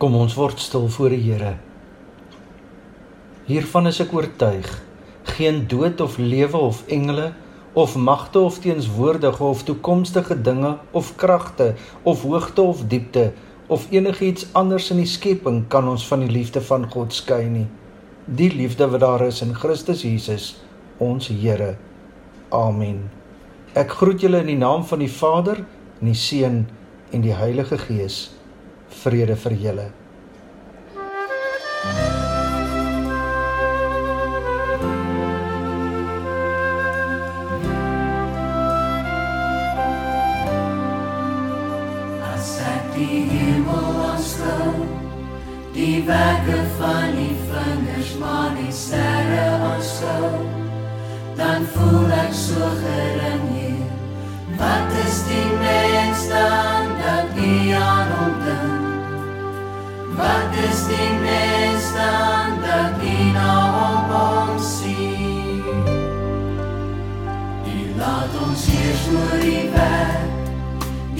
[0.00, 1.50] Kom ons word stil voor die Here.
[3.44, 4.70] Hiervan is ek oortuig,
[5.36, 7.26] geen dood of lewe of engele
[7.76, 11.74] of magte of teenswoordige of toekomstige dinge of kragte
[12.08, 13.26] of hoogte of diepte
[13.68, 17.68] of enigiets anders in die skepping kan ons van die liefde van God skei nie.
[18.24, 20.50] Die liefde wat daar is in Christus Jesus,
[20.96, 21.74] ons Here.
[22.48, 23.10] Amen.
[23.76, 25.60] Ek groet julle in die naam van die Vader,
[26.00, 26.62] en die Seun
[27.12, 28.30] en die Heilige Gees
[28.90, 29.90] vrede vir julle.
[43.00, 44.72] Die hemel aanskou,
[45.72, 50.32] die werke van die vingers maar die sterre aanskou,
[51.38, 53.86] dan voel ek so gering hier.
[54.60, 58.88] Wat is die mens dan dat U aan hom dink?
[60.18, 65.88] Wat is die mens dan dat U na hom omsien?
[67.64, 70.29] U laat ons hier oor die werk,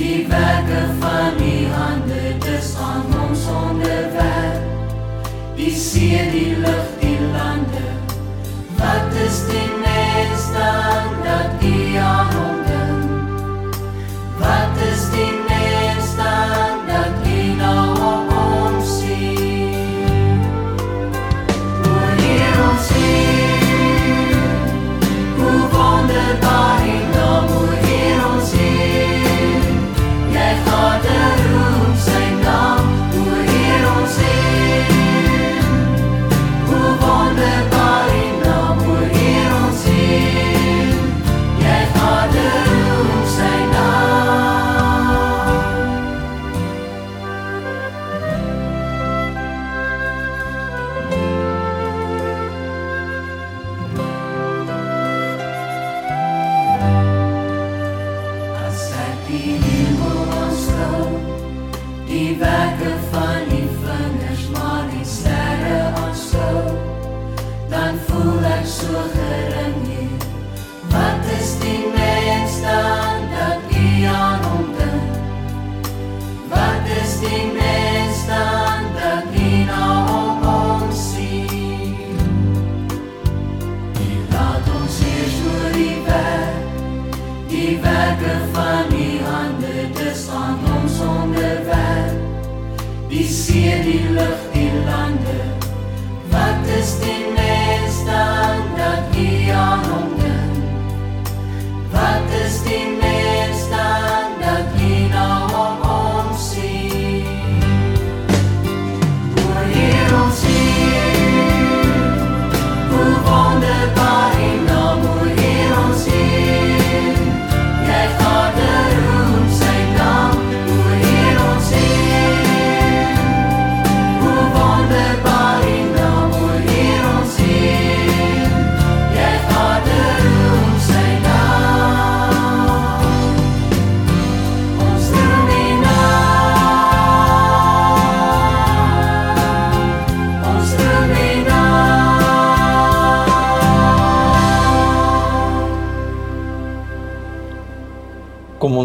[0.01, 4.63] die werke van die hande, dis aan ons onderwerp.
[5.57, 7.85] Die see, die lug, die lande,
[8.81, 12.60] wat is die mens dan dat U aan hom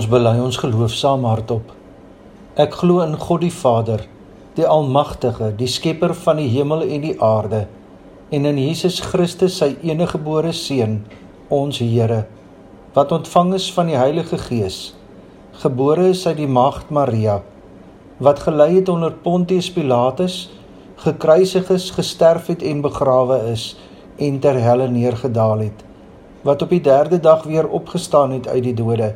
[0.05, 1.71] ons bely ons geloof saam hardop.
[2.61, 4.03] Ek glo in God die Vader,
[4.53, 7.63] die Almagtige, die Skepper van die hemel en die aarde,
[8.29, 10.99] en in Jesus Christus, sy eniggebore Seun,
[11.49, 12.21] ons Here,
[12.93, 14.93] wat ontvang is van die Heilige Gees,
[15.63, 17.39] gebore is uit die Maagd Maria,
[18.21, 20.51] wat gelei het onder Pontius Pilatus,
[21.01, 23.71] gekruisig is, gesterf het en begrawe is
[24.21, 25.87] en ter helle neergedaal het,
[26.45, 29.15] wat op die derde dag weer opgestaan het uit die dode,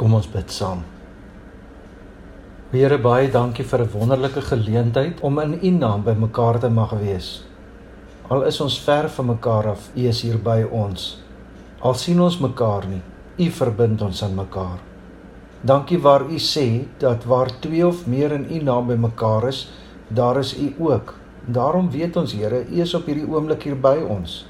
[0.00, 0.78] Kom ons bid saam.
[2.72, 6.94] Here baie dankie vir 'n wonderlike geleentheid om in U naam by mekaar te mag
[7.00, 7.42] wees.
[8.30, 11.18] Al is ons ver van mekaar af, U is hier by ons.
[11.82, 13.02] Al sien ons mekaar nie,
[13.38, 14.78] U verbind ons aan mekaar.
[15.60, 19.68] Dankie waar U sê dat waar twee of meer in U naam by mekaar is,
[20.08, 21.14] daar is U ook.
[21.46, 24.46] Daarom weet ons Here, U is op hierdie oomblik hier by ons.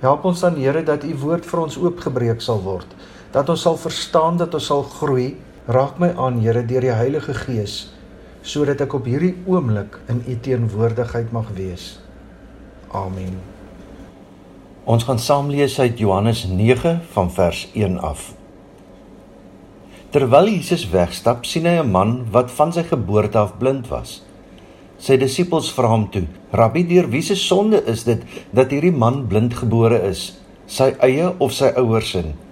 [0.00, 2.86] Help ons dan Here dat U woord vir ons oopgebreek sal word,
[3.34, 5.34] dat ons sal verstaan dat ons sal groei.
[5.66, 7.94] Raak my aan Here deur die Heilige Gees
[8.44, 11.94] sodat ek op hierdie oomblik in U teenwoordigheid mag wees.
[12.92, 13.38] Amen.
[14.84, 18.34] Ons gaan saam lees uit Johannes 9 van vers 1 af.
[20.12, 24.20] Terwyl Jesus wegstap, sien hy 'n man wat van sy geboorte af blind was.
[24.98, 28.22] Sy disippels vra hom toe: "Rabbi, deur wie se sonde is dit
[28.52, 30.38] dat hierdie man blind gebore is?
[30.66, 32.43] Sy eie of sy ouers se?"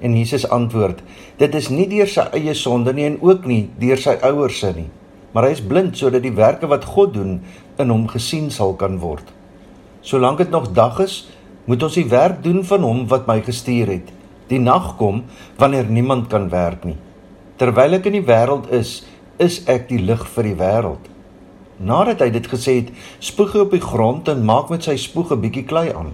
[0.00, 1.02] En Jesus antwoord:
[1.36, 4.72] "Dit is nie deur sy eie sonde nie en ook nie deur sy ouers se
[4.76, 4.88] nie,
[5.32, 7.40] maar hy is blind sodat die werke wat God doen
[7.78, 9.32] in hom gesien sal kan word.
[10.00, 11.28] Solank dit nog dag is,
[11.64, 14.12] moet ons die werk doen van hom wat my gestuur het."
[14.48, 15.24] Die nag kom
[15.56, 16.96] wanneer niemand kan werk nie.
[17.56, 19.04] Terwyl ek in die wêreld is,
[19.40, 21.08] is ek die lig vir die wêreld.
[21.78, 22.90] Nadat hy dit gesê het,
[23.24, 26.12] spoeg hy op die grond en maak met sy spoeg 'n bietjie klei aan.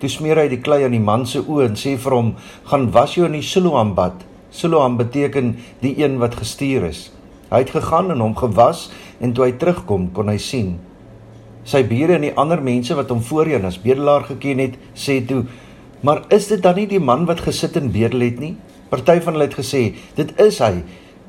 [0.00, 2.34] Toe smeer hy die klei aan die man se oë en sê vir hom:
[2.70, 7.10] "Gaan was jou in die Siloam bad." Siloam beteken die een wat gestuur is.
[7.50, 8.90] Hy het gegaan en hom gewas
[9.20, 10.78] en toe hy terugkom, kon hy sien.
[11.64, 15.44] Sy bure en die ander mense wat hom voorheen as bedelaar geken het, sê toe:
[16.00, 18.56] Maar is dit dan nie die man wat gesit en bedel het nie?
[18.88, 20.80] Party van hulle het gesê, dit is hy.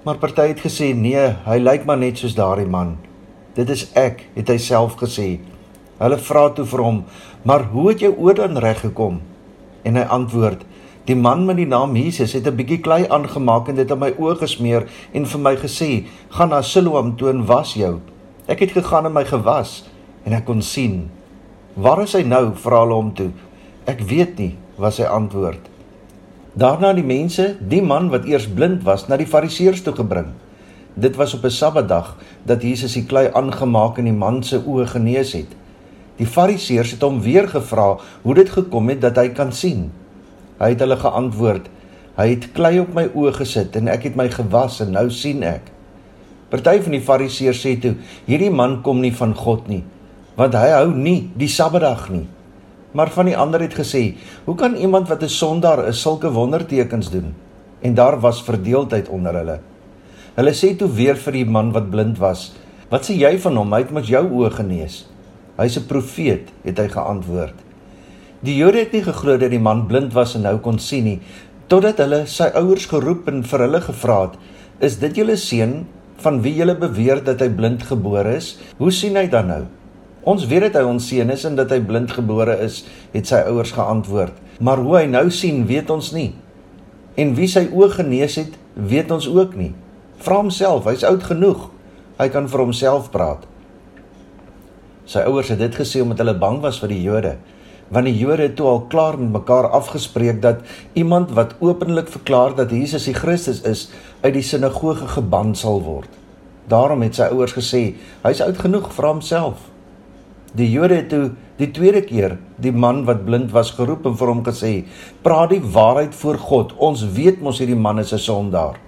[0.05, 2.95] Maar party het gesê, nee, hy lyk maar net soos daardie man.
[3.53, 5.41] Dit is ek, het hy self gesê.
[6.01, 7.03] Hulle vra toe vir hom,
[7.45, 9.19] maar hoe het jou oor dan reg gekom?
[9.85, 10.63] En hy antwoord,
[11.05, 14.11] die man met die naam Jesus het 'n bietjie klei aangemaak en dit op my
[14.17, 17.99] oë gesmeer en vir my gesê, gaan na Siloam toe en was jou.
[18.47, 19.85] Ek het gegaan en my gewas
[20.25, 21.09] en ek kon sien.
[21.75, 22.51] Waar is hy nou?
[22.55, 23.31] vra hulle hom toe.
[23.85, 25.69] Ek weet nie, was sy antwoord.
[26.53, 30.33] Daarna die mense, die man wat eers blind was, na die Fariseërs toe gebring.
[30.95, 34.87] Dit was op 'n Sabbatdag dat Jesus die klei aangemaak en die man se oë
[34.87, 35.60] genees het.
[36.19, 39.91] Die Fariseërs het hom weer gevra hoe dit gekom het dat hy kan sien.
[40.59, 41.69] Hy het hulle geantwoord:
[42.17, 45.43] "Hy het klei op my oë gesit en ek het my gewas en nou sien
[45.43, 45.71] ek."
[46.51, 47.95] Party van die Fariseërs sê toe:
[48.27, 49.83] "Hierdie man kom nie van God nie,
[50.35, 52.27] want hy hou nie die Sabbatdag nie."
[52.91, 54.15] Maar van die ander het gesê:
[54.45, 57.33] "Hoe kan iemand wat 'n sondaar is sulke wondertekens doen?"
[57.81, 59.59] En daar was verdeeldheid onder hulle.
[60.35, 62.51] Hulle sê toe weer vir die man wat blind was:
[62.89, 63.73] "Wat sê jy van hom?
[63.73, 65.10] Hy het mos jou oë genees."
[65.57, 67.53] "Hy's 'n profeet," het hy geantwoord.
[68.41, 71.19] Die Jode het nie geglo dat die man blind was en nou kon sien nie,
[71.67, 74.39] totdat hulle sy ouers geroep en vir hulle gevra het:
[74.79, 75.85] "Is dit julle seun
[76.17, 78.57] van wie julle beweer dat hy blind gebore is?
[78.77, 79.65] Hoe sien hy dan nou?"
[80.21, 83.41] Ons weet dit hy ons seun is en dat hy blind gebore is, het sy
[83.49, 84.33] ouers geantwoord.
[84.61, 86.35] Maar hoe hy nou sien, weet ons nie.
[87.17, 89.71] En wie sy oë genees het, weet ons ook nie.
[90.21, 91.69] Vra homself, hy's oud genoeg.
[92.19, 93.47] Hy kan vir homself praat.
[95.11, 97.33] Sy ouers het dit gesê omdat hulle bang was vir die Jode,
[97.91, 100.61] want die Jode het toe al klaar met mekaar afgespreek dat
[100.95, 103.89] iemand wat openlik verklaar dat Jesus die Christus is,
[104.23, 106.07] uit die sinagoge geban sal word.
[106.71, 107.81] Daarom het sy ouers gesê,
[108.23, 109.65] hy's oud genoeg vir homself.
[110.55, 114.31] Die Jode het toe die tweede keer die man wat blind was geroep en vir
[114.31, 114.71] hom gesê:
[115.23, 116.71] "Praat die waarheid voor God.
[116.77, 118.79] Ons weet mos hierdie man is 'n sondaar."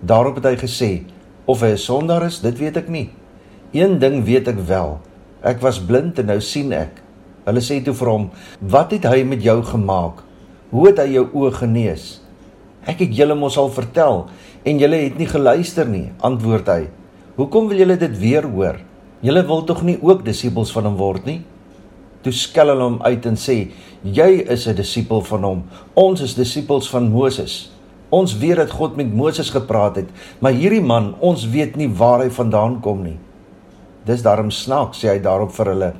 [0.00, 1.04] Daarop het hy gesê:
[1.46, 3.10] "Of hy 'n sondaar is, dit weet ek nie.
[3.72, 5.00] Een ding weet ek wel.
[5.42, 7.02] Ek was blind en nou sien ek."
[7.44, 8.30] Hulle sê toe vir hom:
[8.60, 10.22] "Wat het hy met jou gemaak?
[10.70, 12.20] Hoe het hy jou oë genees?"
[12.86, 14.28] "Ek het julle mos al vertel
[14.64, 16.88] en julle het nie geluister nie," antwoord hy.
[17.36, 18.78] "Hoekom wil julle dit weer hoor?"
[19.22, 21.42] Julle wil tog nie ook disippels van hom word nie?
[22.22, 23.70] Toe skel hulle hom uit en sê:
[24.02, 25.62] "Jy is 'n disipel van hom.
[25.94, 27.70] Ons is disippels van Moses.
[28.10, 30.08] Ons weet dat God met Moses gepraat het,
[30.40, 33.18] maar hierdie man, ons weet nie waar hy vandaan kom nie."
[34.06, 35.90] Dis daarom snaaks sê hy daarop vir hulle: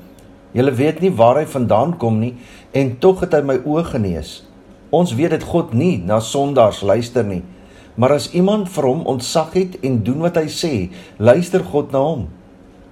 [0.53, 2.35] "Julle weet nie waar hy vandaan kom nie
[2.75, 4.43] en tog het hy my oë genees.
[4.91, 7.43] Ons weet dat God nie na sondaars luister nie,
[7.95, 11.99] maar as iemand vir hom ontzag het en doen wat hy sê, luister God na
[11.99, 12.29] hom."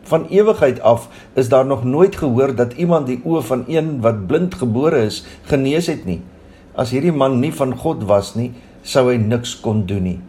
[0.03, 4.27] Van ewigheid af is daar nog nooit gehoor dat iemand die oë van een wat
[4.27, 6.23] blind gebore is genees het nie.
[6.75, 8.53] As hierdie man nie van God was nie,
[8.83, 10.21] sou hy niks kon doen nie.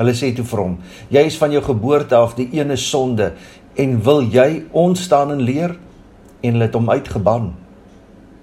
[0.00, 0.78] Hulle sê toe vir hom:
[1.12, 3.32] "Jy is van jou geboorte af die ene sonde
[3.80, 5.76] en wil jy ons staan en leer?"
[6.40, 7.50] En hulle het hom uitgeban.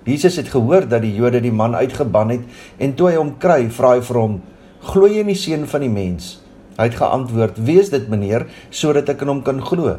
[0.07, 2.43] Jesus het gehoor dat die Jode die man uitgeban het
[2.79, 4.41] en toe hy hom kry, vra hy vir hom:
[4.81, 6.37] "Glo jy in die seun van die mens?"
[6.77, 9.97] Hy het geantwoord: "Wie is dit, meneer, sodat ek in hom kan glo?"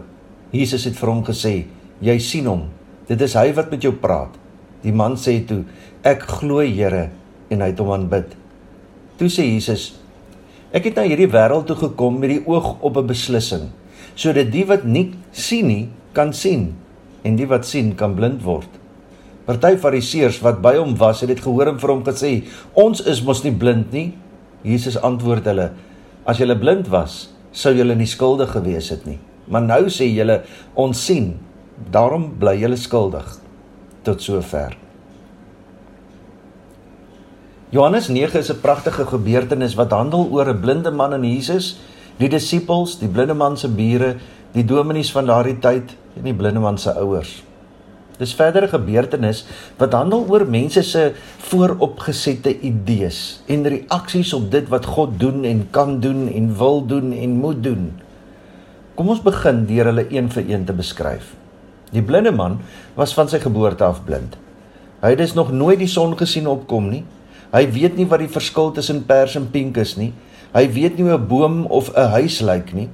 [0.53, 1.67] Jesus het vir hom gesê:
[2.01, 2.69] "Jy sien hom.
[3.09, 4.31] Dit is hy wat met jou praat."
[4.83, 5.65] Die man sê toe:
[6.03, 7.11] "Ek glo, Here,"
[7.51, 8.37] en hy het hom aanbid.
[9.19, 9.99] Toe sê Jesus:
[10.73, 13.69] "Ek het na hierdie wêreld toe gekom met die oog op 'n beslissing,
[14.19, 16.73] sodat die wat nie sien nie, kan sien
[17.23, 18.69] en die wat sien kan blind word."
[19.49, 22.33] Party fariseërs wat by hom was, het dit gehoor en vir hom gesê:
[22.75, 24.13] "Ons is mos nie blind nie."
[24.63, 25.71] Jesus antwoord hulle:
[26.27, 29.19] "As julle blind was, sou julle nie skuldig gewees het nie.
[29.49, 30.43] Maar nou sê julle:
[30.75, 31.39] Ons sien.
[31.91, 33.39] Daarom bly julle skuldig."
[34.03, 34.77] Tot sover.
[37.71, 41.81] Johannes 9 is 'n pragtige gebeurtenis wat handel oor 'n blinde man en Jesus,
[42.19, 44.17] die disippels, die blinde man se bure,
[44.55, 47.39] die dominees van daardie tyd en die blinde man se ouers.
[48.19, 49.45] Dis verdere gebeurtenis
[49.79, 51.05] wat handel oor mense se
[51.51, 57.13] vooropgesette idees en reaksies op dit wat God doen en kan doen en wil doen
[57.15, 57.93] en moet doen.
[58.99, 61.31] Kom ons begin deur hulle een vir een te beskryf.
[61.95, 62.59] Die blinde man
[62.99, 64.35] was van sy geboorte af blind.
[64.99, 67.05] Hy het dus nog nooit die son gesien opkom nie.
[67.55, 70.11] Hy weet nie wat die verskil tussen pers en pink is nie.
[70.55, 72.89] Hy weet nie hoe 'n boom of 'n huis lyk nie.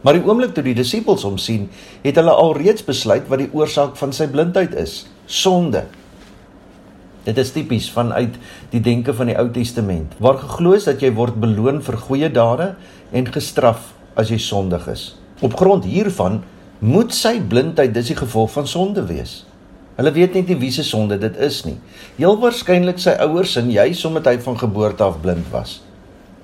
[0.00, 1.68] Maar die oomblik toe die disippels hom sien,
[2.02, 5.84] het hulle alreeds besluit wat die oorsaak van sy blindheid is: sonde.
[7.24, 8.38] Dit is tipies vanuit
[8.70, 12.30] die denke van die Ou Testament, waar geglo is dat jy word beloon vir goeie
[12.32, 12.74] dade
[13.12, 15.16] en gestraf as jy sondig is.
[15.40, 16.40] Op grond hiervan
[16.78, 19.44] moet sy blindheid dis die gevolg van sonde wees.
[20.00, 21.76] Hulle weet net nie wie se sonde dit is nie.
[22.16, 25.82] Heel waarskynlik sy ouers en jy omdat hy van geboorte af blind was.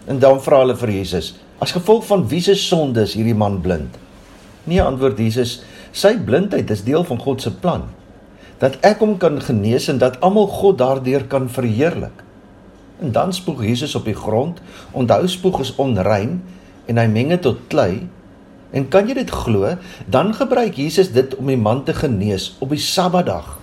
[0.07, 3.61] En dan vra hulle vir Jesus: As gevolg van wie se sonde is hierdie man
[3.61, 3.97] blind?
[4.67, 5.61] Nee, antwoord Jesus,
[5.95, 7.87] sy blindheid is deel van God se plan.
[8.61, 12.25] Dat ek hom kan genees en dat almal God daardeur kan verheerlik.
[13.03, 14.61] En dan spoeg Jesus op die grond.
[14.97, 16.41] Onthou spoeg is onrein
[16.87, 18.07] en hy meng dit tot klei.
[18.77, 19.75] En kan jy dit glo?
[20.11, 23.57] Dan gebruik Jesus dit om die man te genees op die Sabbatdag.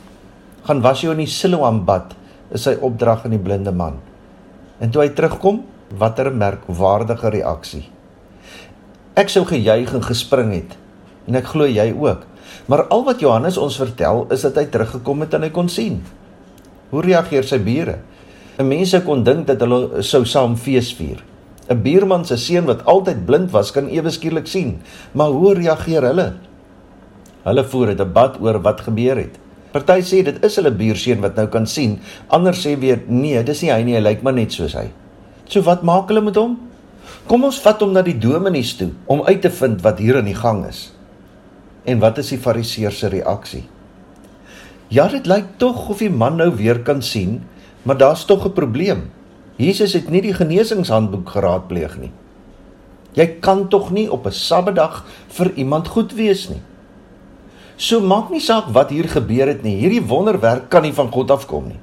[0.63, 2.13] Gaan was jy in die Siloam bad,
[2.55, 3.99] is sy opdrag aan die blinde man.
[4.79, 5.63] En toe hy terugkom,
[5.97, 7.83] watter merkwaardige reaksie.
[9.13, 10.77] Ek sou gejuig en gespring het
[11.27, 12.25] en ek glo jy ook.
[12.67, 16.01] Maar al wat Johannes ons vertel is dat hy teruggekom het en hy kon sien.
[16.91, 17.99] Hoe reageer sy bure?
[18.59, 21.23] 'n Mense kon dink dat hulle sou saam fees vier.
[21.69, 24.81] 'n Buurman se seun wat altyd blind was, kan ewe skielik sien.
[25.13, 26.33] Maar hoe reageer hulle?
[27.43, 29.39] Hulle voer 'n debat oor wat gebeur het.
[29.71, 33.61] Party sê dit is hulle buurseun wat nou kan sien, ander sê weer nee, dis
[33.61, 34.91] nie hy nie, hy lyk maar net soos hy.
[35.53, 36.55] So wat maak hulle met hom?
[37.29, 40.25] Kom ons vat hom na die dominees toe om uit te vind wat hier aan
[40.25, 40.87] die gang is.
[41.85, 43.61] En wat is die fariseer se reaksie?
[44.89, 47.43] Ja, dit lyk tog of die man nou weer kan sien,
[47.85, 49.11] maar daar's tog 'n probleem.
[49.57, 52.11] Jesus het nie die genesingshandboek geraadpleeg nie.
[53.13, 56.61] Jy kan tog nie op 'n Sabbatdag vir iemand goed wees nie.
[57.77, 59.77] So maak nie saak wat hier gebeur het nie.
[59.77, 61.79] Hierdie wonderwerk kan nie van God afkom nie.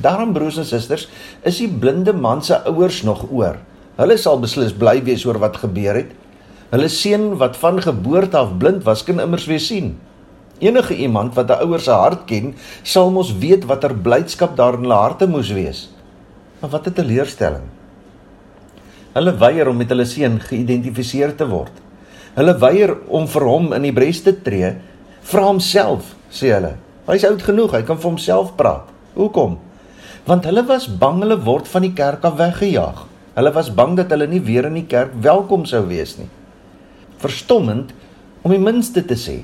[0.00, 1.08] Daarom broers en susters,
[1.42, 3.58] is die blinde man se ouers nog oor.
[3.98, 6.12] Hulle sal beslis bly wees oor wat gebeur het.
[6.70, 9.96] Hulle seun wat van geboorte af blind was, kan immers weer sien.
[10.58, 14.82] Enige iemand wat 'n ouer se hart ken, sal mos weet watter blydskap daar in
[14.82, 15.90] hulle harte moes wees.
[16.60, 17.66] Maar wat 'n teleurstelling.
[19.12, 21.72] Hulle weier om met hulle seun geïdentifiseer te word.
[22.34, 24.74] Hulle weier om vir hom in die bres te tree.
[25.22, 26.76] Vra homself, sê hulle.
[27.06, 28.86] Hy's oud genoeg, hy kan vir homself praat.
[29.14, 29.58] Hoekom?
[30.28, 33.06] Want hulle was bang hulle word van die kerk af weggejaag.
[33.38, 36.28] Hulle was bang dat hulle nie weer in die kerk welkom sou wees nie.
[37.22, 37.94] Verstommend
[38.44, 39.38] om die minste te sê.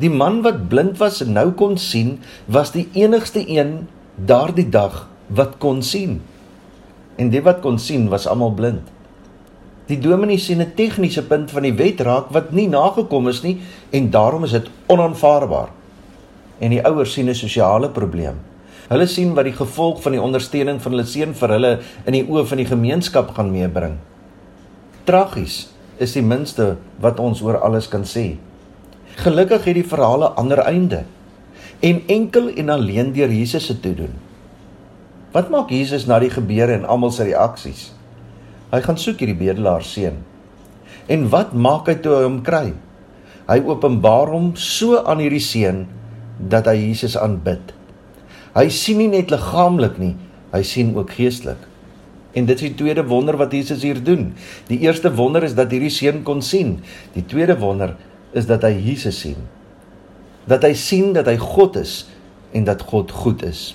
[0.00, 5.08] Die man wat blind was en nou kon sien, was die enigste een daardie dag
[5.26, 6.20] wat kon sien.
[7.18, 8.86] En die wat kon sien was almal blind.
[9.90, 13.58] Die dominee sien 'n tegniese punt van die wet raak wat nie nagekom is nie
[13.90, 15.68] en daarom is dit onaanvaarbaar.
[16.60, 18.49] En die ouers sien 'n sosiale probleem.
[18.88, 21.72] Hulle sien wat die gevolg van die ondersteuning van hulle seun vir hulle
[22.06, 23.98] in die oë van die gemeenskap gaan meebring.
[25.04, 25.68] Tragies
[26.00, 28.38] is die minste wat ons oor alles kan sê.
[29.20, 31.04] Gelukkig het die verhaal 'n ander einde
[31.80, 34.14] en enkel en alleen deur Jesus se toe doen.
[35.32, 37.92] Wat maak Jesus na die gebeure en almal se reaksies?
[38.70, 40.16] Hy gaan soek hierdie bedelaar seun.
[41.06, 42.72] En wat maak hy toe hy hom kry?
[43.48, 45.86] Hy openbaar hom so aan hierdie seun
[46.38, 47.74] dat hy Jesus aanbid.
[48.54, 50.14] Hy sien nie net liggaamlik nie,
[50.50, 51.68] hy sien ook geestelik.
[52.34, 54.30] En dit is die tweede wonder wat Jesus hier doen.
[54.68, 56.76] Die eerste wonder is dat hierdie seun kon sien.
[57.14, 57.96] Die tweede wonder
[58.32, 59.38] is dat hy Jesus sien.
[60.46, 62.04] Dat hy sien dat hy God is
[62.54, 63.74] en dat God goed is.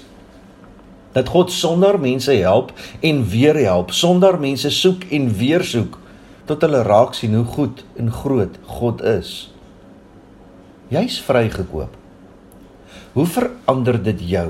[1.15, 2.71] Dat God sonder mense help
[3.03, 5.99] en weer help, sonder mense soek en weer soek
[6.45, 9.31] tot hulle raak sien hoe goed en groot God is.
[10.93, 11.95] Jy's vrygekoop.
[13.15, 14.49] Hoe verander dit jou?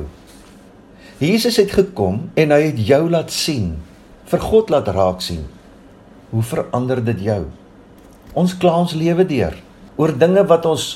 [1.22, 3.76] Jesus het gekom en hy het jou laat sien,
[4.26, 5.44] vir God laat raak sien.
[6.32, 7.44] Hoe verander dit jou?
[8.34, 9.54] Ons kla ons lewe deur
[10.02, 10.88] oor dinge wat ons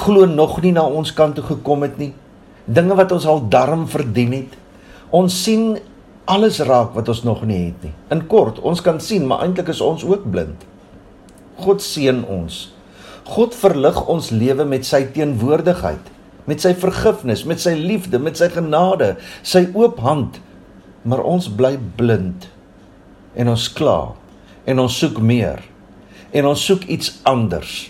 [0.00, 2.14] glo nog nie na ons kant toe gekom het nie.
[2.64, 4.56] Dinge wat ons al darm verdien het.
[5.12, 5.74] Ons sien
[6.24, 7.94] alles raak wat ons nog nie het nie.
[8.08, 10.64] In kort, ons kan sien, maar eintlik is ons ook blind.
[11.60, 12.68] God seën ons.
[13.28, 16.14] God verlig ons lewe met sy teenwoordigheid,
[16.48, 19.14] met sy vergifnis, met sy liefde, met sy genade,
[19.46, 20.40] sy oop hand.
[21.08, 22.48] Maar ons bly blind.
[23.38, 24.00] En ons kla
[24.68, 25.62] en ons soek meer.
[26.34, 27.88] En ons soek iets anders.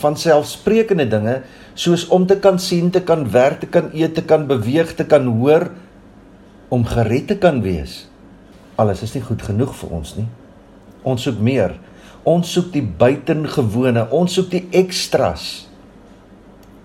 [0.00, 1.40] Van selfsprekende dinge
[1.78, 5.06] soos om te kan sien, te kan werk, te kan eet, te kan beweeg, te
[5.06, 5.68] kan hoor,
[6.72, 8.06] om gered te kan wees.
[8.80, 10.26] Alles is nie goed genoeg vir ons nie.
[11.06, 11.76] Ons soek meer.
[12.26, 15.65] Ons soek die buitengewone, ons soek die ekstras.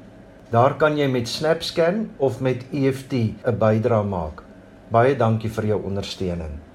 [0.50, 4.42] Daar kan jy met SnapScan of met EFT 'n bydrae maak.
[4.88, 6.66] Baie dankie vir jou ondersteuning.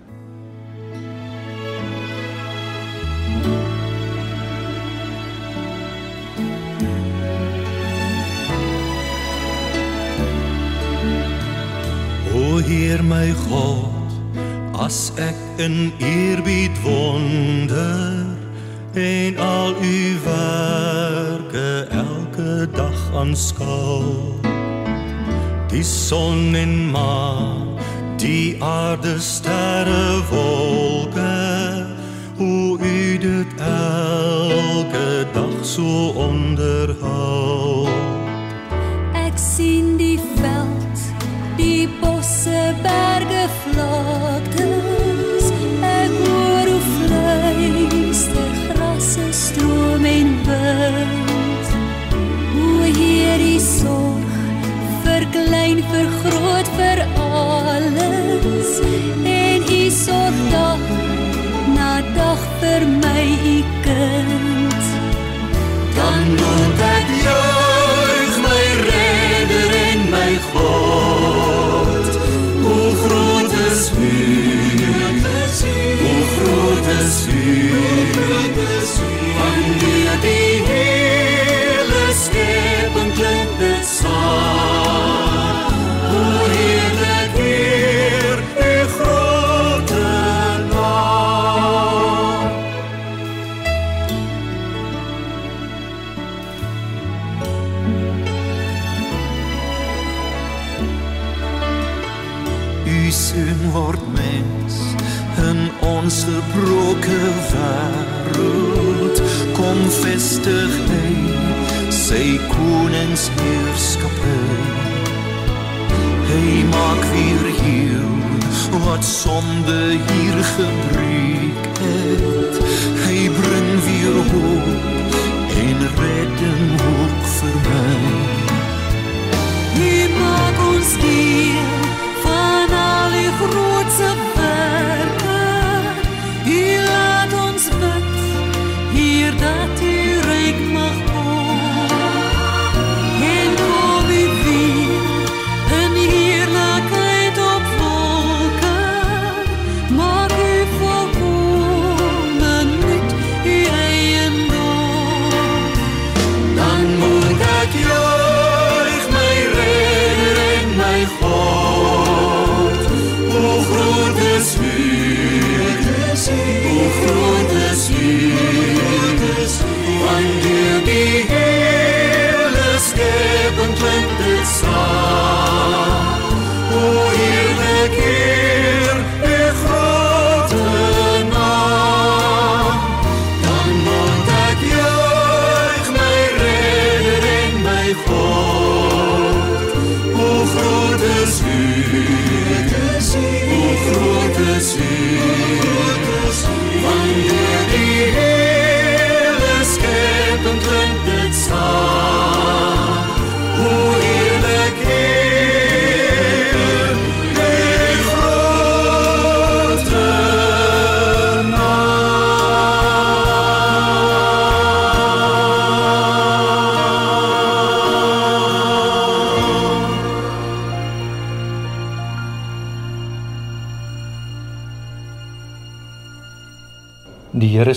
[12.72, 14.12] Heer my God,
[14.80, 18.24] as ek in eerbied wonder
[18.94, 24.04] en al u werke elke dag aanskou.
[25.72, 27.78] Die son en maan,
[28.18, 31.86] die aarde, sterre, wolke,
[32.38, 37.88] hoe u dit elke dag so onderhou.
[39.14, 41.08] Ek sien die veld,
[41.58, 44.71] die bosse, berge, vlaktes.
[55.92, 58.72] Vergroot vir alles.
[59.24, 60.80] En u sorg dag
[61.76, 63.26] na dag vir my,
[63.56, 64.84] u kind.
[65.96, 72.12] Dan moet ek juig my redder en my God.
[72.64, 74.14] Hoe groot is U?
[76.04, 77.72] Hoe groot is U?
[79.38, 80.41] Wanneer die